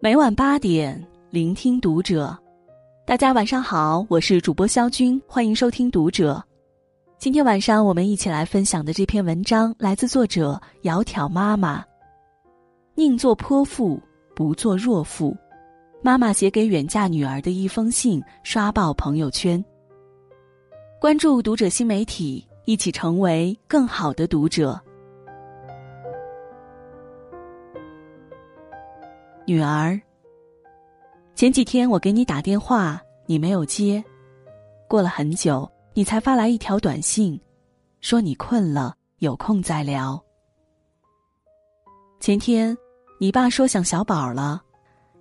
[0.00, 2.36] 每晚八点，聆听读者。
[3.04, 6.40] 大家晚上好，我是主播肖军，欢迎收听读者。
[7.18, 11.84] 今天晚上我们一起来分享的这篇文章来自作者窈窕妈妈。
[12.94, 14.00] 宁做泼妇，
[14.36, 15.36] 不做弱妇。
[16.00, 19.62] 妈妈写给远嫁女儿的一封信，刷爆朋友圈。
[21.00, 24.80] 关注读者新媒体，一起成为更好的读者。
[29.48, 29.98] 女儿，
[31.34, 34.04] 前几天我给你打电话，你没有接。
[34.86, 37.40] 过了很久，你才发来一条短信，
[38.02, 40.22] 说你困了，有空再聊。
[42.20, 42.76] 前天，
[43.18, 44.62] 你爸说想小宝了，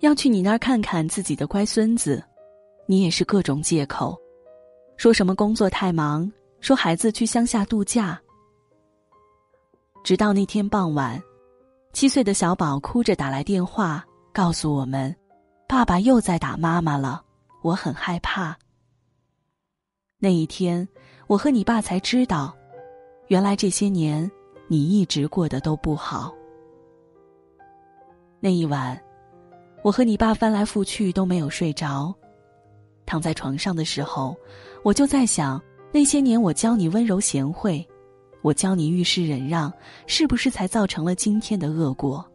[0.00, 2.24] 要去你那儿看看自己的乖孙子，
[2.86, 4.18] 你也是各种借口，
[4.96, 8.18] 说什么工作太忙，说孩子去乡下度假。
[10.02, 11.22] 直到那天傍晚，
[11.92, 14.02] 七岁的小宝哭着打来电话。
[14.34, 15.14] 告诉我们，
[15.68, 17.22] 爸爸又在打妈妈了，
[17.62, 18.58] 我很害怕。
[20.18, 20.86] 那一天，
[21.28, 22.52] 我和你爸才知道，
[23.28, 24.28] 原来这些年
[24.66, 26.34] 你一直过得都不好。
[28.40, 29.00] 那一晚，
[29.84, 32.12] 我和你爸翻来覆去都没有睡着，
[33.06, 34.36] 躺在床上的时候，
[34.82, 35.62] 我就在想，
[35.92, 37.86] 那些年我教你温柔贤惠，
[38.42, 39.72] 我教你遇事忍让，
[40.08, 42.28] 是不是才造成了今天的恶果？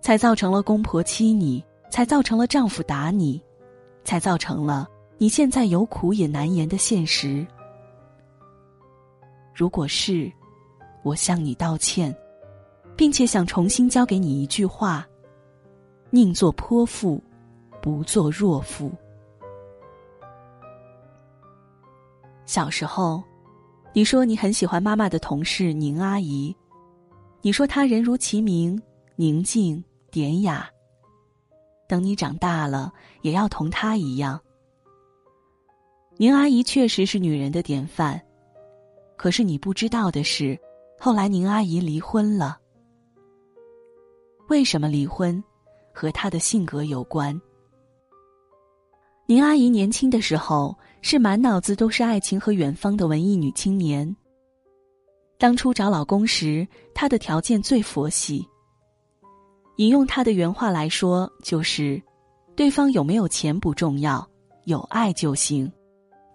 [0.00, 3.42] 才造成了公婆欺你，才造成了丈夫打你，
[4.04, 7.46] 才造成了你现在有苦也难言的现实。
[9.54, 10.30] 如果是，
[11.02, 12.14] 我向你道歉，
[12.96, 15.06] 并且想重新教给你一句话：
[16.10, 17.22] 宁做泼妇，
[17.82, 18.90] 不做弱妇。
[22.46, 23.22] 小时候，
[23.92, 26.54] 你说你很喜欢妈妈的同事宁阿姨，
[27.42, 28.80] 你说她人如其名，
[29.20, 29.82] 宁静。
[30.12, 30.70] 典雅。
[31.88, 32.92] 等你长大了，
[33.22, 34.40] 也要同她一样。
[36.18, 38.22] 宁阿姨确实是女人的典范，
[39.16, 40.56] 可是你不知道的是，
[41.00, 42.60] 后来宁阿姨离婚了。
[44.48, 45.42] 为什么离婚？
[45.92, 47.38] 和她的性格有关。
[49.26, 54.14] 宁阿姨年轻的时候是满脑子都是爱情和远方的文艺女青年。
[55.38, 56.64] 当初找老公时，
[56.94, 58.48] 她的条件最佛系。
[59.78, 62.02] 引用他的原话来说，就是：
[62.56, 64.28] 对方有没有钱不重要，
[64.64, 65.70] 有爱就行。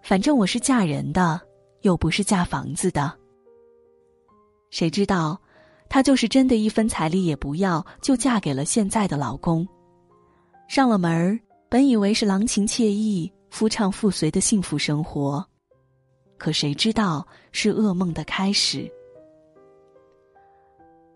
[0.02, 1.42] 反正我是嫁人的，
[1.82, 3.12] 又不是嫁房子的。
[4.70, 5.38] 谁知道，
[5.90, 9.68] 她就是真的一分彩礼也不要，就嫁给了现在的老公。
[10.70, 11.38] 上了门儿，
[11.68, 15.46] 本以为是郎情妾意、夫唱妇随的幸福生活，
[16.38, 18.90] 可谁知道是噩梦的开始。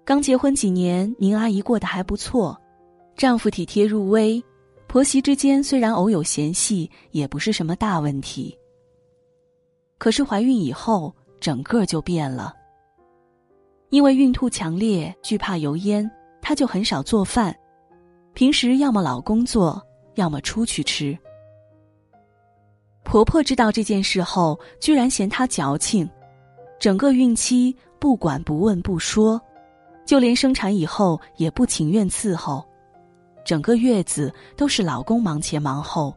[0.07, 2.57] 刚结婚几年，宁阿姨过得还不错，
[3.17, 4.41] 丈夫体贴入微，
[4.87, 8.57] 婆媳之间虽然偶有嫌隙，也不是什么大问题。
[9.97, 12.53] 可是怀孕以后，整个就变了。
[13.89, 16.09] 因为孕吐强烈，惧怕油烟，
[16.41, 17.53] 她就很少做饭，
[18.33, 19.85] 平时要么老公做，
[20.15, 21.19] 要么出去吃。
[23.03, 26.09] 婆婆知道这件事后，居然嫌她矫情，
[26.79, 29.41] 整个孕期不管不问不说。
[30.07, 32.65] 就连生产以后也不情愿伺候，
[33.45, 36.15] 整个月子都是老公忙前忙后。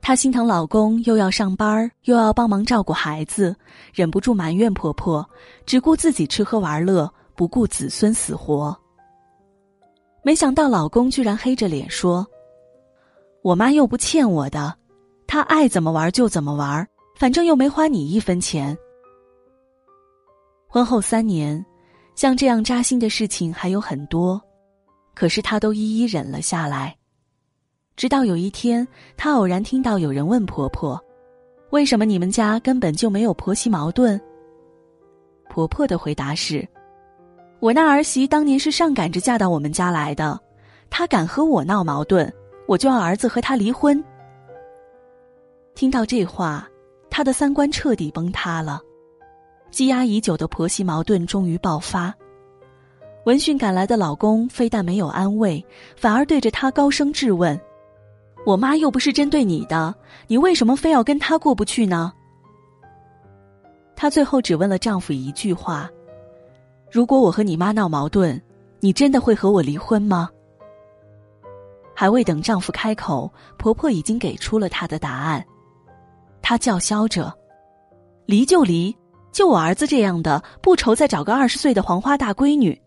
[0.00, 3.54] 她心疼老公，又要上班又要帮忙照顾孩子，
[3.92, 5.28] 忍不住埋怨婆婆，
[5.66, 8.74] 只顾自己吃喝玩乐，不顾子孙死活。
[10.22, 12.26] 没想到老公居然黑着脸说
[13.42, 14.74] ：“我妈又不欠我的，
[15.26, 18.76] 她爱怎么玩就怎么玩，反正又没花你一分钱。”
[20.66, 21.62] 婚后三年。
[22.16, 24.42] 像这样扎心的事情还有很多，
[25.14, 26.96] 可是她都一一忍了下来。
[27.94, 30.98] 直到有一天，她偶然听到有人问婆婆
[31.70, 34.18] ：“为什么你们家根本就没有婆媳矛盾？”
[35.50, 36.66] 婆婆的回答是
[37.60, 40.40] ：“我那儿媳当年是上赶着嫁到我们家来的，
[40.88, 42.32] 她敢和我闹矛盾，
[42.66, 44.02] 我就要儿子和她离婚。”
[45.74, 46.66] 听到这话，
[47.10, 48.80] 她的三观彻底崩塌了。
[49.76, 52.14] 积压已久的婆媳矛盾终于爆发，
[53.26, 55.62] 闻讯赶来的老公非但没有安慰，
[55.98, 57.60] 反而对着她高声质问
[58.46, 59.94] ：“我妈又不是针对你的，
[60.28, 62.10] 你为什么非要跟她过不去呢？”
[63.94, 65.90] 她最后只问了丈夫一句话
[66.90, 68.40] ：“如果我和你妈闹矛盾，
[68.80, 70.30] 你真的会和我离婚吗？”
[71.94, 75.44] 还未等丈夫开口，婆婆已经给出了她的答案。
[76.40, 77.30] 她叫嚣着
[78.24, 78.96] ：“离就离。”
[79.36, 82.80] 就我儿子这样的，不愁再找个二十岁的黄花大闺女。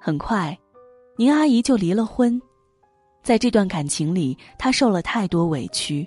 [0.00, 0.58] 很快，
[1.18, 2.40] 宁阿姨就离了婚。
[3.22, 6.02] 在这段感情里，她受了太多委屈；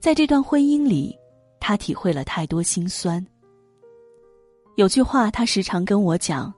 [0.00, 1.14] 在这段婚姻里，
[1.60, 3.22] 她体会了太多心酸。
[4.76, 6.50] 有句话，她时常跟我讲：“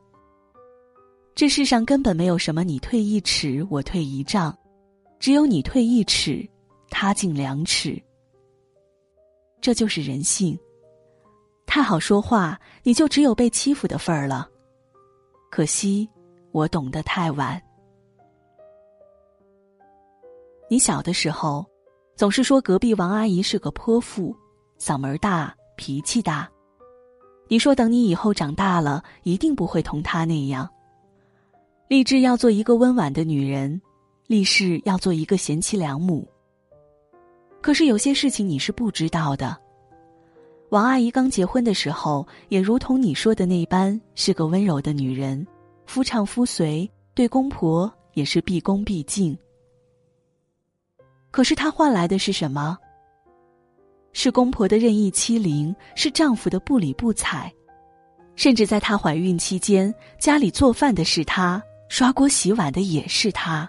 [1.34, 4.56] 这世上根本没有什么你退一尺，我退一丈，
[5.19, 6.48] 只有你退一尺，
[6.90, 8.00] 他进两尺。”
[9.60, 10.56] 这就是人性。
[11.74, 14.46] 太好说话，你就只有被欺负的份儿了。
[15.50, 16.06] 可惜，
[16.50, 17.58] 我懂得太晚。
[20.69, 21.64] 你小的时候，
[22.14, 24.36] 总是说隔壁王阿姨是个泼妇，
[24.78, 26.46] 嗓门大，脾气大。
[27.48, 30.69] 你说等你以后长大了，一定不会同她那样。
[31.88, 33.80] 立志要做一个温婉的女人，
[34.26, 36.28] 立誓要做一个贤妻良母。
[37.62, 39.56] 可是有些事情你是不知道的。
[40.72, 45.46] 王阿姨刚结婚的时候，也如同你说的那般，是个温柔的女人，
[45.84, 49.36] 夫唱妇随，对公婆也是毕恭毕敬。
[51.30, 52.78] 可是她换来的是什么？
[54.14, 57.52] 是公婆的任意欺凌，是丈夫的不理不睬，
[58.34, 63.69] 甚至在她怀孕期间，家里做饭的是她，刷锅洗碗的也是她。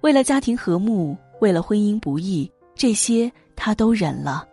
[0.00, 4.46] 为了家庭和睦，为了婚姻不易，这些她都忍了。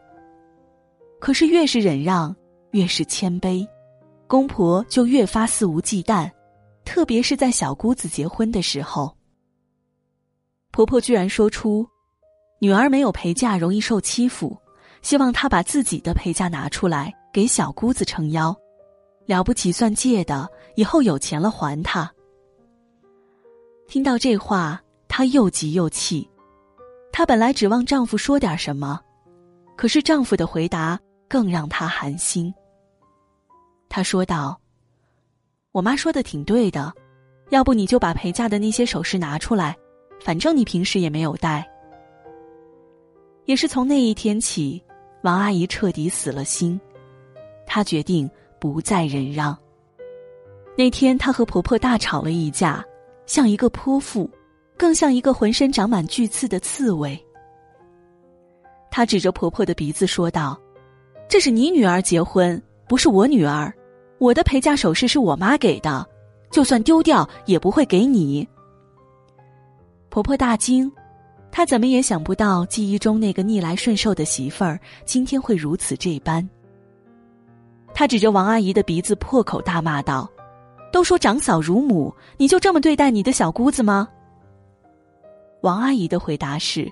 [1.20, 2.36] 可是越是忍让，
[2.72, 3.68] 越是谦卑，
[4.28, 6.30] 公婆就越发肆无忌惮，
[6.86, 9.16] 特别是在小姑子结婚的时候。
[10.72, 11.88] 婆婆居然说出
[12.62, 14.56] ：“女儿没有陪嫁容易受欺负，
[15.02, 18.56] 希望她把自己的陪嫁拿出来给小姑子撑腰，
[19.26, 22.12] 了不起算借的，以后有钱了还她。”
[23.90, 26.30] 听到这话，她又急又气，
[27.12, 29.02] 她本来指望丈夫说点什么，
[29.76, 31.00] 可是丈夫的回答。
[31.28, 32.54] 更让他寒心。
[33.90, 34.60] 他说道
[35.72, 36.94] ：“我妈说的挺对的，
[37.50, 39.76] 要不你就把陪嫁的那些首饰拿出来，
[40.22, 41.68] 反正你平时也没有戴。”
[43.46, 44.84] 也是从那一天起，
[45.24, 46.80] 王阿姨彻底死了心，
[47.66, 48.30] 她决定
[48.60, 49.58] 不再忍让。
[50.78, 52.84] 那天，她和婆婆大吵了一架，
[53.26, 54.30] 像一个泼妇，
[54.78, 57.18] 更像一个浑身长满巨刺的刺猬。
[58.92, 60.60] 她指着婆婆的鼻子说道。
[61.30, 63.74] 这是你女儿结婚，不是我女儿。
[64.18, 66.04] 我的陪嫁首饰是我妈给的，
[66.50, 68.48] 就算丢掉也不会给你。
[70.10, 70.92] 婆婆大惊，
[71.52, 76.48] 她怎么也想不到记忆中那个逆来顺受的媳妇儿今天会如此这般。
[77.94, 80.28] 她指着王阿姨的鼻子破口大骂道
[80.92, 84.08] ：“都说长嫂如母，你就这么对待你的小姑子吗？”
[85.62, 86.92] 王阿姨的回答是：“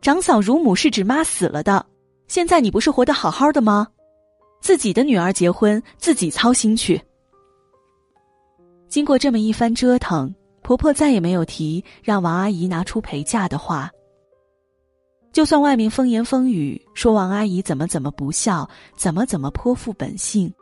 [0.00, 1.84] 长嫂如母是指妈死了的。”
[2.28, 3.88] 现在你不是活得好好的吗？
[4.60, 7.00] 自己的女儿结婚，自己操心去。
[8.86, 13.90] 经过这么一番折腾，婆婆再也没有提让王阿姨拿出陪嫁的话。
[15.32, 20.52] 就算外面风言风语说王阿姨怎么怎么不孝，怎么怎么颇负本性，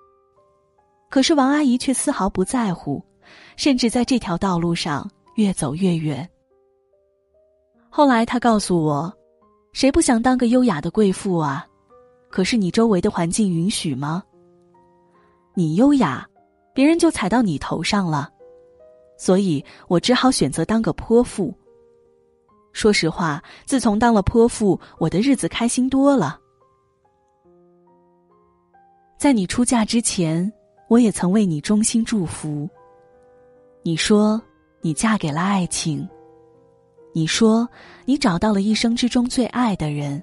[1.09, 3.03] 可是王阿姨却丝毫不在乎，
[3.57, 6.29] 甚至在这条道路上越走越远。
[7.89, 9.13] 后来她告诉我。
[9.77, 11.67] 谁不想当个优雅的贵妇啊？
[12.31, 14.25] 可是你周围的环境允许吗？
[15.53, 16.27] 你优雅，
[16.73, 18.33] 别人就踩到你头上了，
[19.19, 21.55] 所以我只好选择当个泼妇。
[22.73, 26.41] 说实话，自从当了泼妇，我的日子开心多了。
[29.19, 30.51] 在你出嫁之前，
[30.89, 32.67] 我也曾为你衷心祝福。
[33.83, 34.41] 你说，
[34.81, 36.09] 你嫁给了爱情。
[37.17, 37.67] 你说，
[38.05, 40.23] 你找到了一生之中最爱的人。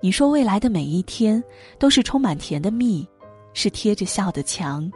[0.00, 1.44] 你说，未来的每一天
[1.78, 3.06] 都是充满甜的蜜，
[3.52, 4.90] 是贴着笑的墙。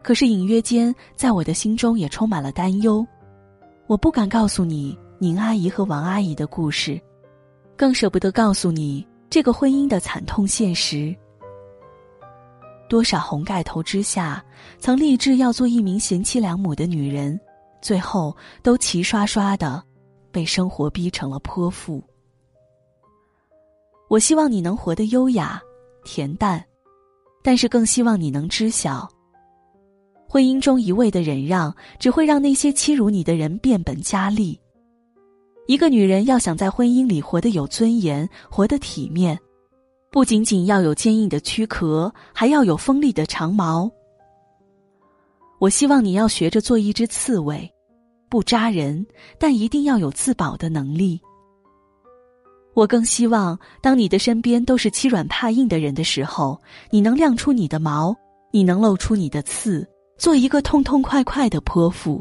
[0.00, 3.04] 可是隐约间，在我的心中也充满了担忧。
[3.88, 7.00] 我不敢告诉你宁阿姨和王阿姨的故事，
[7.76, 11.12] 更舍不得告诉你这个婚姻的惨痛现实。
[12.88, 14.40] 多少红盖头之下，
[14.78, 17.40] 曾立志要做一名贤妻良母的女人。
[17.84, 19.84] 最后都齐刷刷的
[20.32, 22.02] 被生活逼成了泼妇。
[24.08, 25.60] 我希望你能活得优雅、
[26.02, 26.64] 恬淡，
[27.42, 29.06] 但是更希望你能知晓，
[30.26, 34.58] 婚姻中一味的忍让只会让那些欺辱你的人变本加厉。
[35.66, 39.38] 一个女人要想在婚姻里活得有尊严、活得体面，
[40.10, 43.90] 不仅仅要有坚硬的躯壳，还要有锋利的长矛。
[45.58, 47.70] 我希望你要学着做一只刺猬。
[48.34, 49.06] 不扎人，
[49.38, 51.20] 但一定要有自保的能力。
[52.74, 56.60] 我更希望，当你的身边都是欺软怕硬的人的时候，
[56.90, 58.12] 你能亮出你的毛，
[58.50, 59.88] 你能露出你的刺，
[60.18, 62.20] 做一个痛痛快快的泼妇。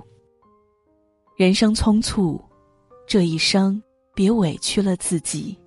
[1.36, 2.40] 人生匆促，
[3.08, 3.82] 这一生
[4.14, 5.58] 别委屈了自己。